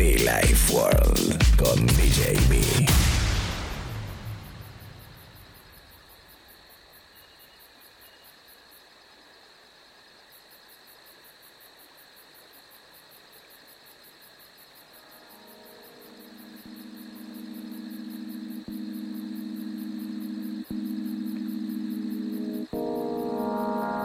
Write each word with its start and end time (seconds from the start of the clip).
Be 0.00 0.16
Life 0.16 0.72
World 0.72 1.36
con 1.58 1.86
DJ 1.88 2.32
B. 2.48 2.56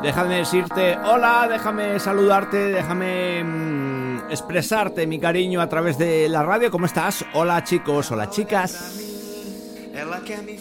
Déjame 0.01 0.35
decirte 0.35 0.97
hola, 1.05 1.47
déjame 1.49 1.99
saludarte, 1.99 2.57
déjame 2.57 3.43
mm, 3.45 3.84
expresarte 4.29 5.07
mi 5.07 5.19
cariño 5.19 5.61
a 5.61 5.69
través 5.69 5.97
de 5.97 6.27
la 6.29 6.43
radio. 6.43 6.71
¿Cómo 6.71 6.85
estás? 6.85 7.25
Hola 7.33 7.63
chicos, 7.63 8.11
hola 8.11 8.29
chicas. 8.29 9.01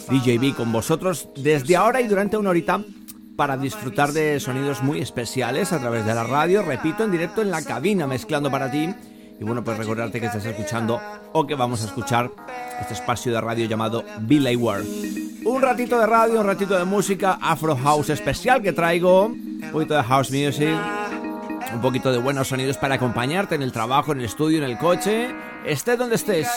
DJB 0.08 0.54
con 0.54 0.70
vosotros 0.70 1.28
desde 1.36 1.76
ahora 1.76 2.00
y 2.00 2.08
durante 2.08 2.36
una 2.36 2.50
horita 2.50 2.80
para 3.36 3.56
disfrutar 3.56 4.12
de 4.12 4.38
sonidos 4.38 4.82
muy 4.82 5.00
especiales 5.00 5.72
a 5.72 5.80
través 5.80 6.06
de 6.06 6.14
la 6.14 6.22
radio, 6.22 6.62
repito, 6.62 7.02
en 7.02 7.10
directo 7.10 7.42
en 7.42 7.50
la 7.50 7.62
cabina 7.62 8.06
mezclando 8.06 8.50
para 8.50 8.70
ti. 8.70 8.88
Y 9.40 9.42
bueno, 9.42 9.64
pues 9.64 9.76
recordarte 9.76 10.20
que 10.20 10.26
estás 10.26 10.44
escuchando 10.44 11.00
o 11.32 11.44
que 11.44 11.56
vamos 11.56 11.82
a 11.82 11.86
escuchar 11.86 12.30
este 12.80 12.94
espacio 12.94 13.32
de 13.32 13.40
radio 13.40 13.66
llamado 13.66 14.04
Billy 14.20 14.54
World. 14.54 15.44
Un 15.44 15.60
ratito 15.60 15.98
de 15.98 16.06
radio, 16.06 16.40
un 16.40 16.46
ratito 16.46 16.78
de 16.78 16.84
música 16.84 17.38
Afro 17.40 17.76
House 17.76 18.10
especial 18.10 18.62
que 18.62 18.72
traigo. 18.72 19.26
Un 19.26 19.70
poquito 19.72 19.94
de 19.94 20.02
house 20.04 20.30
music. 20.30 21.03
Un 21.74 21.80
poquito 21.80 22.12
de 22.12 22.18
buenos 22.18 22.48
sonidos 22.48 22.78
para 22.78 22.94
acompañarte 22.94 23.56
en 23.56 23.62
el 23.62 23.72
trabajo, 23.72 24.12
en 24.12 24.20
el 24.20 24.26
estudio, 24.26 24.58
en 24.58 24.64
el 24.64 24.78
coche. 24.78 25.34
Estés 25.66 25.98
donde 25.98 26.14
estés. 26.14 26.48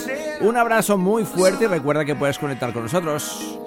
Un 0.42 0.56
abrazo 0.56 0.96
muy 0.96 1.26
fuerte 1.26 1.66
y 1.66 1.68
recuerda 1.68 2.06
que 2.06 2.16
puedes 2.16 2.38
conectar 2.38 2.72
con 2.72 2.84
nosotros. 2.84 3.58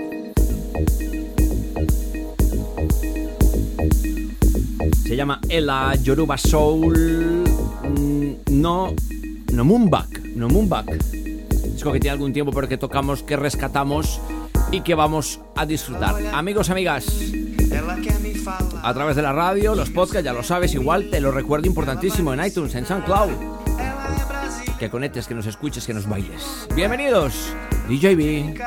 Se 5.02 5.16
llama 5.16 5.40
Ella 5.48 5.96
Yoruba 5.96 6.38
Soul. 6.38 7.42
Mm, 7.82 8.32
no. 8.52 8.94
No 9.52 9.64
Moonback. 9.64 10.20
No 10.36 10.48
Moonback. 10.48 11.02
Disco 11.72 11.92
que 11.92 11.98
tiene 11.98 12.12
algún 12.12 12.32
tiempo 12.32 12.52
pero 12.52 12.68
que 12.68 12.78
tocamos, 12.78 13.24
que 13.24 13.36
rescatamos 13.36 14.20
y 14.70 14.82
que 14.82 14.94
vamos 14.94 15.40
a 15.56 15.66
disfrutar. 15.66 16.14
Amigos, 16.32 16.70
amigas, 16.70 17.06
a 18.82 18.94
través 18.94 19.16
de 19.16 19.22
la 19.22 19.32
radio, 19.32 19.74
los 19.74 19.90
podcasts, 19.90 20.24
ya 20.24 20.32
lo 20.32 20.42
sabes, 20.42 20.74
igual 20.74 21.08
te 21.10 21.20
lo 21.20 21.30
recuerdo 21.30 21.66
importantísimo 21.66 22.32
en 22.34 22.44
iTunes, 22.44 22.74
en 22.74 22.86
SoundCloud. 22.86 23.30
Que 24.78 24.88
conectes, 24.88 25.26
que 25.26 25.34
nos 25.34 25.46
escuches, 25.46 25.86
que 25.86 25.94
nos 25.94 26.08
bailes. 26.08 26.66
Bienvenidos, 26.74 27.54
DJB. 27.88 28.58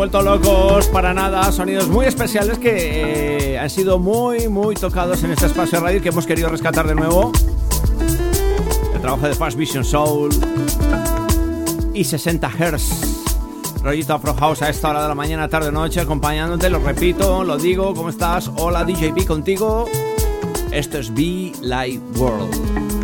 Vuelto 0.00 0.22
locos 0.22 0.86
para 0.86 1.12
nada, 1.12 1.52
sonidos 1.52 1.86
muy 1.88 2.06
especiales 2.06 2.58
que 2.58 3.52
eh, 3.52 3.58
han 3.58 3.68
sido 3.68 3.98
muy, 3.98 4.48
muy 4.48 4.74
tocados 4.74 5.22
en 5.24 5.32
este 5.32 5.44
espacio 5.44 5.78
de 5.78 5.84
radio 5.84 6.00
que 6.00 6.08
hemos 6.08 6.26
querido 6.26 6.48
rescatar 6.48 6.88
de 6.88 6.94
nuevo. 6.94 7.32
El 8.94 9.00
trabajo 9.02 9.28
de 9.28 9.34
Fast 9.34 9.58
Vision 9.58 9.84
Soul 9.84 10.30
y 11.92 12.02
60 12.02 12.48
Hz. 12.48 13.82
Rollito 13.82 14.14
Afro 14.14 14.32
House 14.32 14.62
a 14.62 14.70
esta 14.70 14.88
hora 14.88 15.02
de 15.02 15.08
la 15.08 15.14
mañana, 15.14 15.48
tarde, 15.48 15.70
noche, 15.70 16.00
acompañándote, 16.00 16.70
lo 16.70 16.78
repito, 16.78 17.44
lo 17.44 17.58
digo, 17.58 17.92
¿cómo 17.92 18.08
estás? 18.08 18.50
Hola 18.56 18.84
DJP 18.84 19.26
contigo. 19.26 19.84
Esto 20.70 20.96
es 20.96 21.12
Be 21.12 21.52
Light 21.60 22.00
World. 22.16 22.99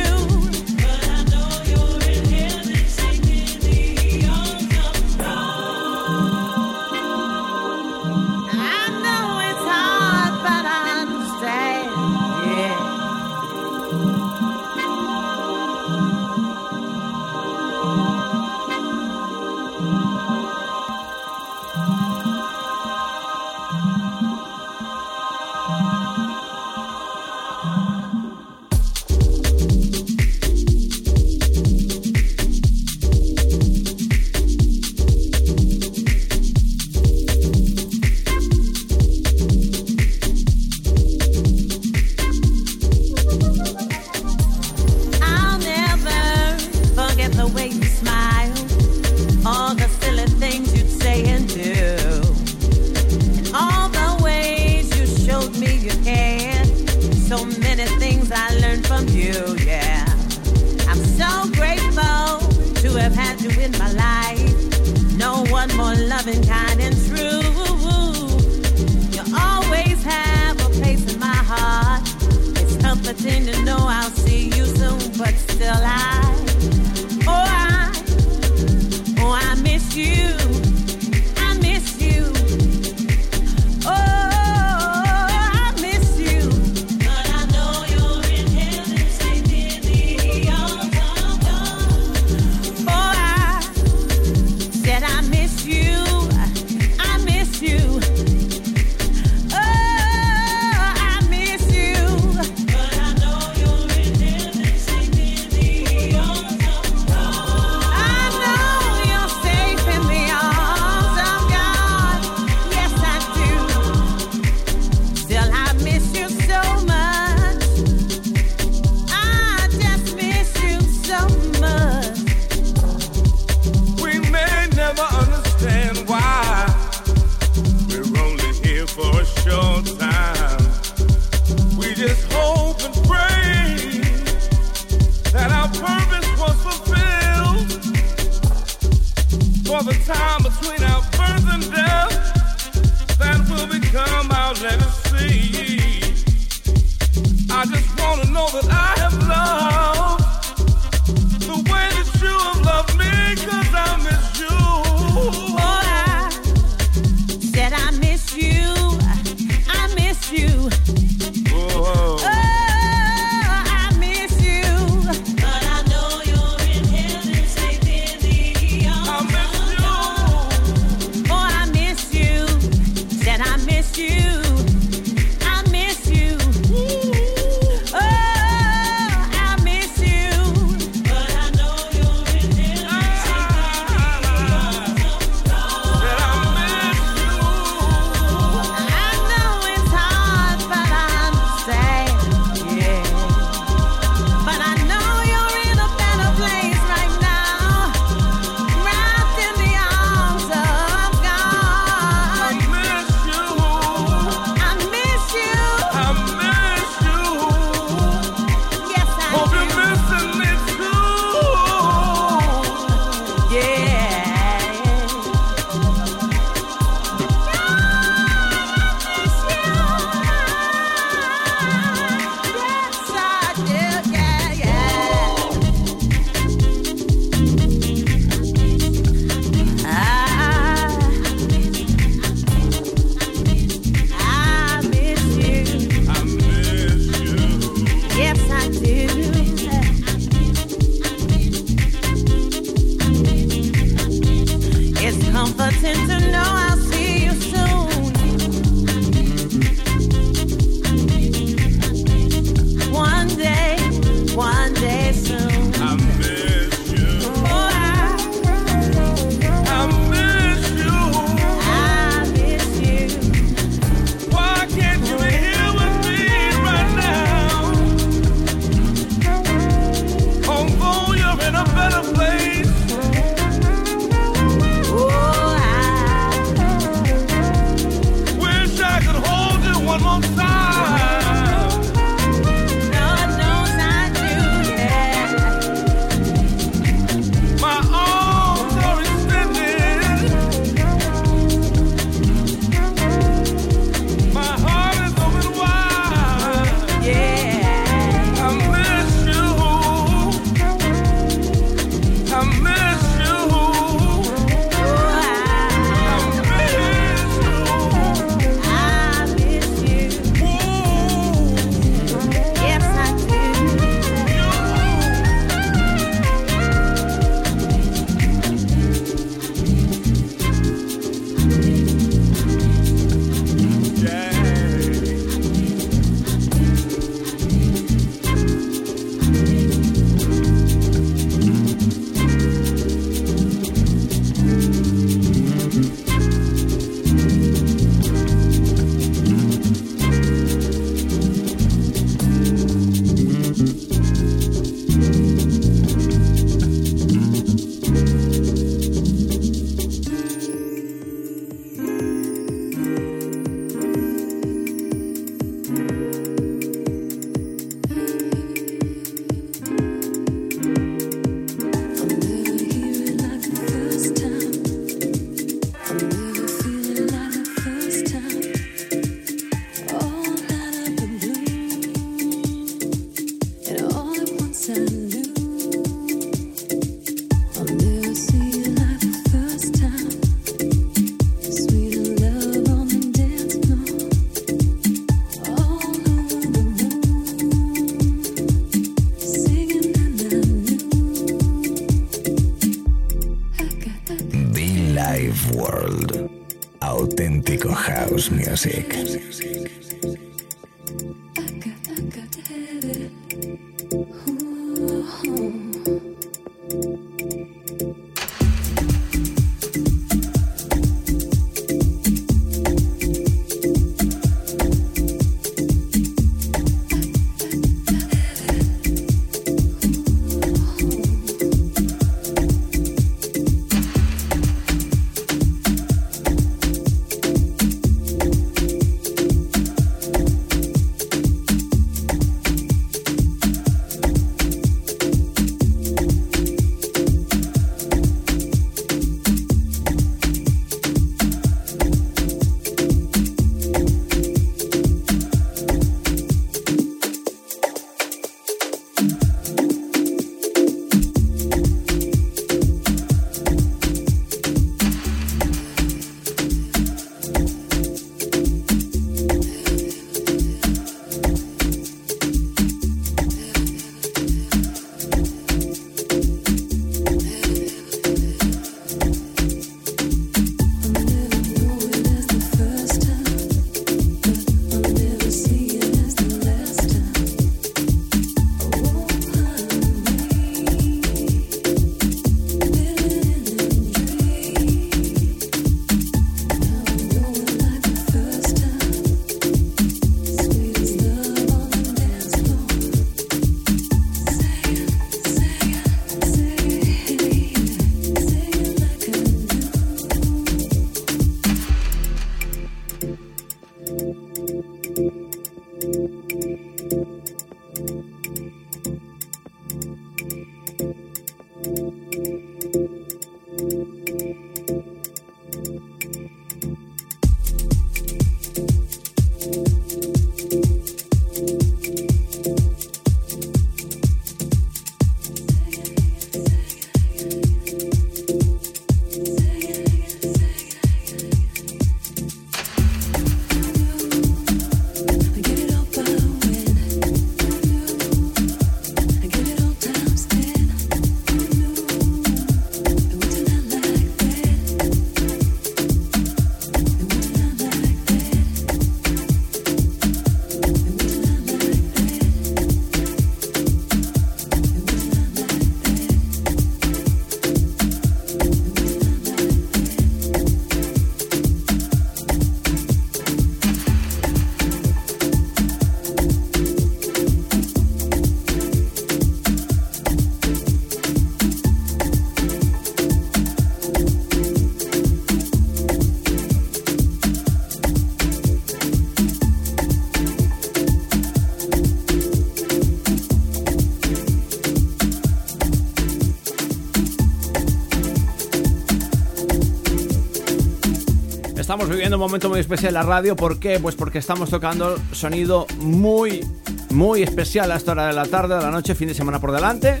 Estamos 591.82 591.96
viviendo 591.96 592.16
un 592.16 592.20
momento 592.20 592.48
muy 592.48 592.60
especial 592.60 592.90
en 592.90 592.94
la 592.94 593.02
radio. 593.02 593.34
¿Por 593.34 593.58
qué? 593.58 593.80
Pues 593.80 593.96
porque 593.96 594.18
estamos 594.18 594.50
tocando 594.50 594.96
sonido 595.10 595.66
muy, 595.80 596.46
muy 596.90 597.24
especial 597.24 597.72
a 597.72 597.76
esta 597.76 597.90
hora 597.90 598.06
de 598.06 598.12
la 598.12 598.24
tarde, 598.24 598.54
de 598.54 598.62
la 598.62 598.70
noche, 598.70 598.94
fin 598.94 599.08
de 599.08 599.14
semana 599.14 599.40
por 599.40 599.50
delante. 599.50 600.00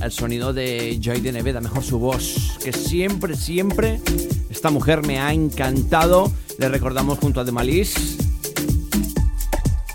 El 0.00 0.10
sonido 0.10 0.54
de 0.54 0.98
Joy 1.02 1.20
de 1.20 1.32
Neveda, 1.32 1.60
mejor 1.60 1.82
su 1.84 1.98
voz, 1.98 2.56
que 2.64 2.72
siempre, 2.72 3.36
siempre 3.36 4.00
esta 4.48 4.70
mujer 4.70 5.06
me 5.06 5.20
ha 5.20 5.34
encantado. 5.34 6.32
Le 6.58 6.70
recordamos 6.70 7.18
junto 7.18 7.42
a 7.42 7.44
The 7.44 7.52
Malice, 7.52 8.16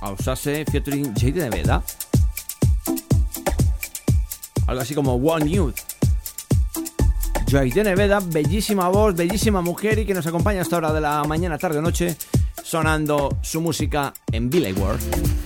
a 0.02 0.12
Usase 0.12 0.66
featuring 0.72 1.16
Joy 1.16 1.32
de 1.32 1.50
Neveda. 1.50 1.84
Algo 4.68 4.82
así 4.84 4.94
como 4.94 5.16
One 5.16 5.50
Youth. 5.50 5.93
De 7.54 7.84
Neveda, 7.84 8.20
bellísima 8.20 8.90
voz, 8.90 9.16
bellísima 9.16 9.62
mujer 9.62 10.00
y 10.00 10.06
que 10.08 10.16
nos 10.16 10.26
acompaña 10.26 10.58
a 10.58 10.62
esta 10.64 10.78
hora 10.78 10.92
de 10.92 11.00
la 11.00 11.24
mañana, 11.26 11.60
tarde 11.60 11.78
o 11.78 11.82
noche, 11.84 12.18
sonando 12.64 13.38
su 13.44 13.62
música 13.62 14.12
en 14.32 14.50
Billy 14.50 14.74
World. 14.74 15.43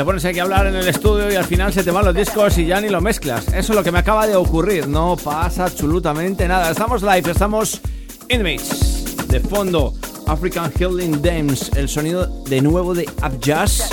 Te 0.00 0.04
pones 0.06 0.24
aquí 0.24 0.38
a 0.38 0.44
hablar 0.44 0.66
en 0.66 0.76
el 0.76 0.88
estudio 0.88 1.30
y 1.30 1.34
al 1.34 1.44
final 1.44 1.74
se 1.74 1.84
te 1.84 1.90
van 1.90 2.06
los 2.06 2.14
discos 2.14 2.56
y 2.56 2.64
ya 2.64 2.80
ni 2.80 2.88
lo 2.88 3.02
mezclas. 3.02 3.48
Eso 3.48 3.74
es 3.74 3.76
lo 3.76 3.84
que 3.84 3.92
me 3.92 3.98
acaba 3.98 4.26
de 4.26 4.34
ocurrir. 4.34 4.88
No 4.88 5.14
pasa 5.22 5.64
absolutamente 5.64 6.48
nada. 6.48 6.70
Estamos 6.70 7.02
live, 7.02 7.30
estamos 7.30 7.82
in 8.30 8.42
mix. 8.42 9.28
De 9.28 9.40
fondo, 9.40 9.92
African 10.26 10.72
Healing 10.72 11.20
Dance, 11.20 11.78
el 11.78 11.86
sonido 11.86 12.24
de 12.44 12.62
nuevo 12.62 12.94
de 12.94 13.06
Abjazz. 13.20 13.90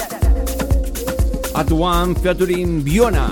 At 1.53 1.69
One 1.73 2.15
featuring 2.15 2.85
Biona. 2.85 3.29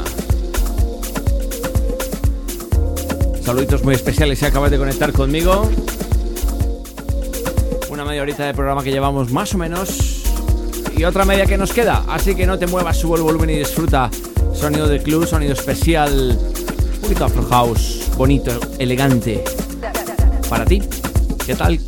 Saluditos 3.41 3.85
muy 3.85 3.95
especiales 3.95 4.39
si 4.39 4.45
acabas 4.47 4.69
de 4.69 4.77
conectar 4.77 5.13
conmigo. 5.13 5.71
Una 7.89 8.03
media 8.03 8.21
horita 8.21 8.45
de 8.45 8.53
programa 8.53 8.83
que 8.83 8.91
llevamos 8.91 9.31
más 9.31 9.55
o 9.55 9.59
menos. 9.59 10.14
Y 10.97 11.03
otra 11.03 11.25
media 11.25 11.45
que 11.45 11.58
nos 11.58 11.73
queda. 11.73 12.03
Así 12.08 12.36
que 12.36 12.45
no 12.45 12.58
te 12.58 12.67
muevas, 12.67 12.97
sube 12.97 13.17
el 13.17 13.23
volumen 13.23 13.49
y 13.49 13.58
disfruta. 13.60 14.10
Sonido 14.53 14.88
de 14.88 15.01
club, 15.01 15.27
sonido 15.27 15.53
especial. 15.53 16.39
Un 16.95 17.01
poquito 17.01 17.25
Afro 17.25 17.43
House. 17.47 18.10
Bonito, 18.17 18.58
elegante. 18.79 19.43
Para 20.49 20.65
ti. 20.65 20.81
¿Qué 21.45 21.55
tal? 21.55 21.79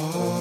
Oh. 0.00 0.37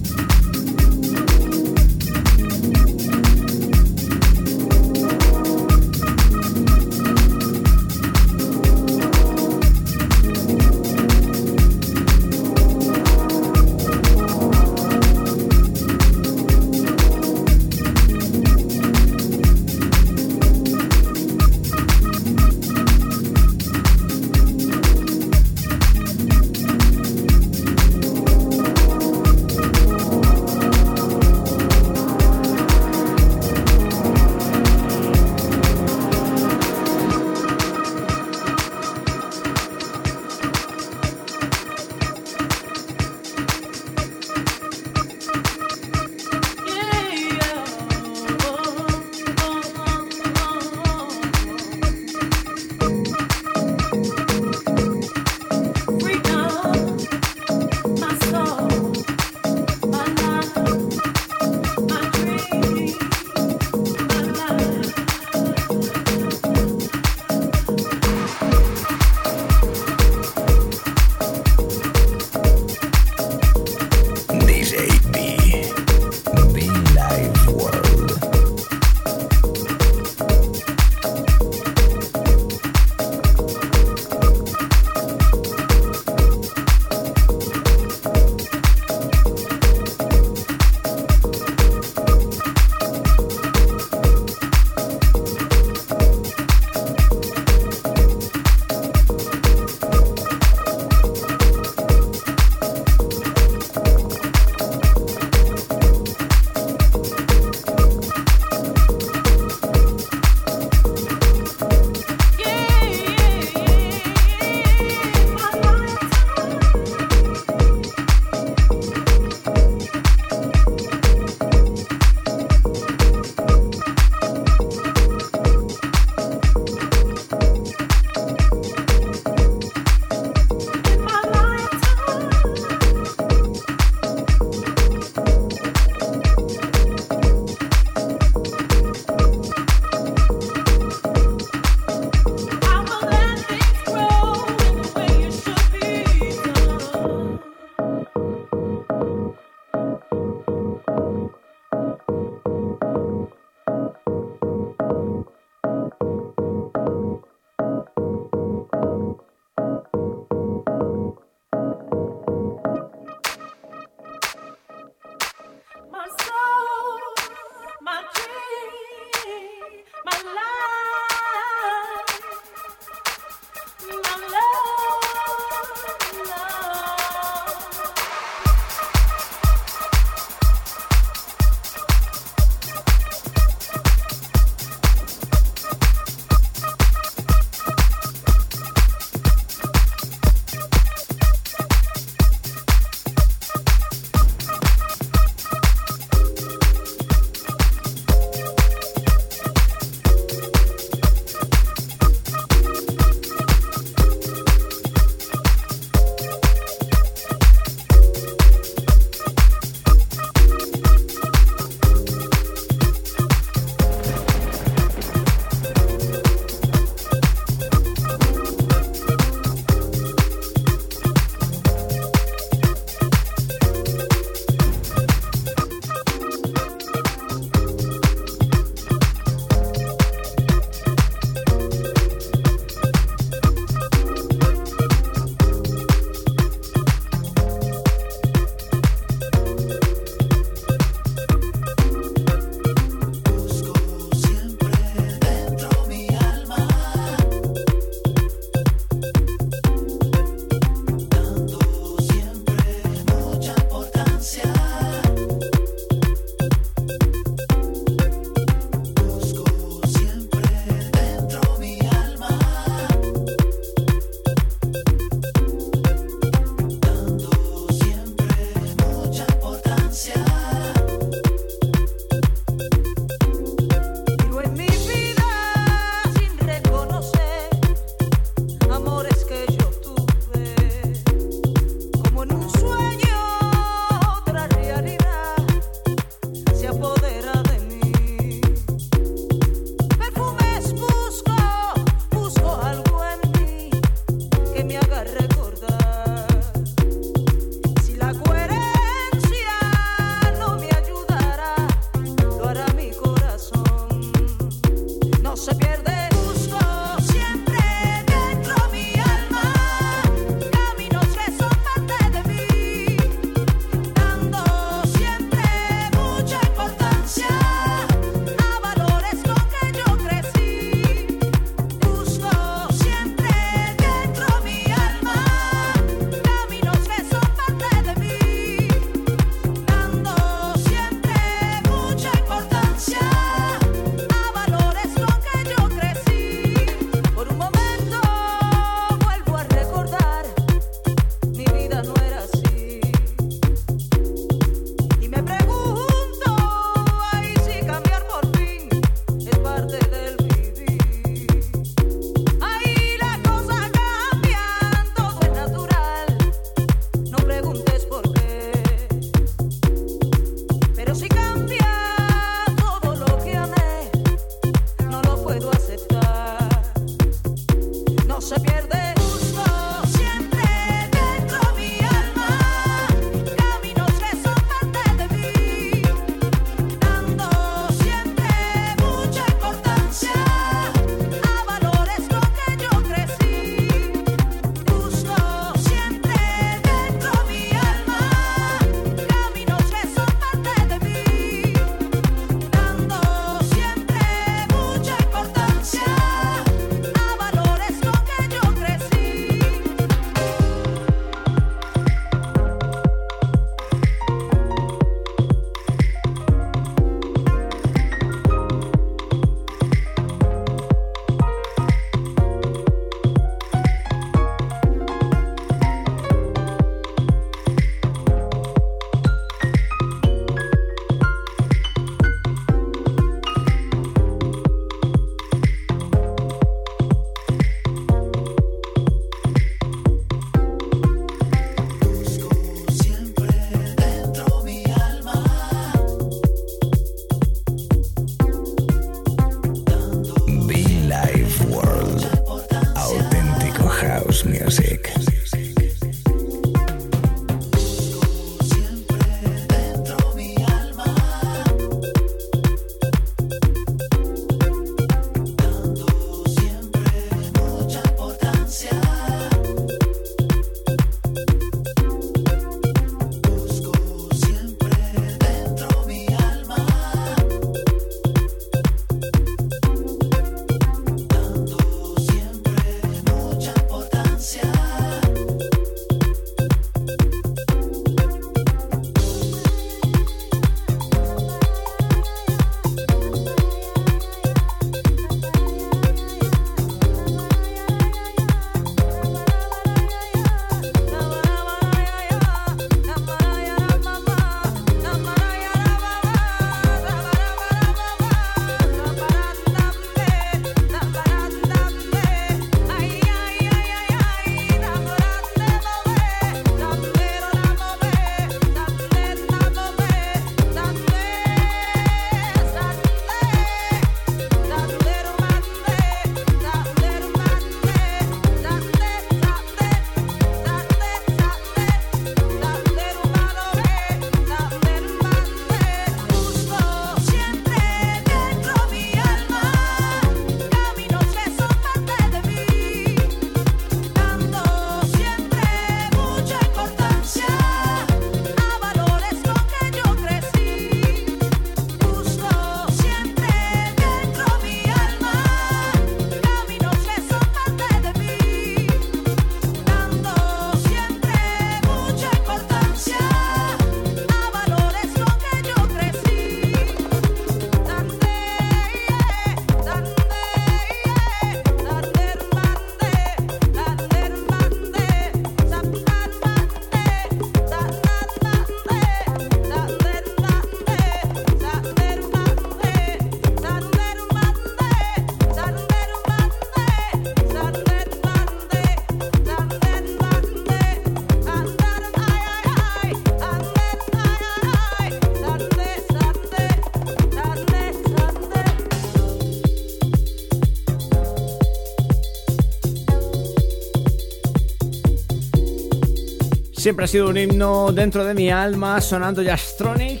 Siempre 596.66 596.86
ha 596.86 596.88
sido 596.88 597.10
un 597.10 597.16
himno 597.16 597.70
dentro 597.70 598.04
de 598.04 598.12
mi 598.12 598.28
alma, 598.28 598.80
sonando 598.80 599.22
Jastronic. 599.24 600.00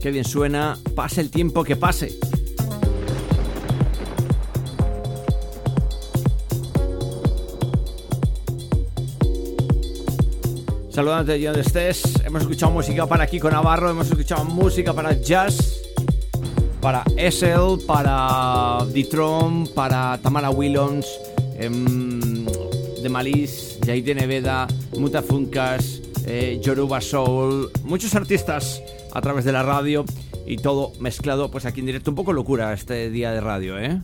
Qué 0.00 0.10
bien 0.10 0.24
suena, 0.24 0.76
pase 0.96 1.20
el 1.20 1.30
tiempo 1.30 1.62
que 1.62 1.76
pase. 1.76 2.18
Saludándote 10.90 11.38
de 11.38 11.46
donde 11.46 11.60
estés. 11.60 12.02
Hemos 12.24 12.42
escuchado 12.42 12.72
música 12.72 13.06
para 13.06 13.28
Kiko 13.28 13.48
Navarro, 13.52 13.88
hemos 13.88 14.08
escuchado 14.08 14.44
música 14.46 14.92
para 14.92 15.12
Jazz, 15.12 15.80
para 16.80 17.04
Essel, 17.16 17.78
para 17.86 18.78
Ditron, 18.92 19.68
para 19.76 20.18
Tamara 20.20 20.50
Willons, 20.50 21.06
em, 21.60 22.44
de 23.82 23.92
Jaide 23.92 24.14
Neveda, 24.14 24.66
Mutafunkas, 24.98 26.02
eh, 26.26 26.60
Yoruba 26.62 27.00
Soul, 27.00 27.70
muchos 27.84 28.14
artistas 28.14 28.82
a 29.12 29.20
través 29.20 29.44
de 29.44 29.52
la 29.52 29.62
radio 29.62 30.04
y 30.46 30.56
todo 30.56 30.92
mezclado 31.00 31.50
pues 31.50 31.66
aquí 31.66 31.80
en 31.80 31.86
directo. 31.86 32.10
Un 32.10 32.16
poco 32.16 32.32
locura 32.32 32.72
este 32.72 33.10
día 33.10 33.32
de 33.32 33.40
radio, 33.40 33.78
¿eh? 33.78 34.00